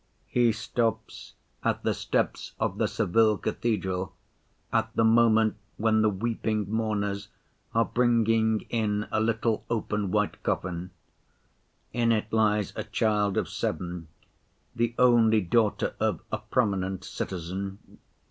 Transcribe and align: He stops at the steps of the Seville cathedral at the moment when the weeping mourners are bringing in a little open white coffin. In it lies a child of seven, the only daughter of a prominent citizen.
He 0.25 0.51
stops 0.51 1.35
at 1.63 1.83
the 1.83 1.93
steps 1.93 2.53
of 2.59 2.79
the 2.79 2.87
Seville 2.87 3.37
cathedral 3.37 4.15
at 4.73 4.89
the 4.95 5.03
moment 5.03 5.57
when 5.77 6.01
the 6.01 6.09
weeping 6.09 6.65
mourners 6.71 7.27
are 7.75 7.85
bringing 7.85 8.61
in 8.69 9.05
a 9.11 9.21
little 9.21 9.63
open 9.69 10.09
white 10.09 10.41
coffin. 10.41 10.89
In 11.93 12.11
it 12.11 12.33
lies 12.33 12.73
a 12.75 12.83
child 12.83 13.37
of 13.37 13.47
seven, 13.47 14.07
the 14.75 14.95
only 14.97 15.39
daughter 15.39 15.93
of 15.99 16.21
a 16.31 16.39
prominent 16.39 17.03
citizen. 17.03 17.99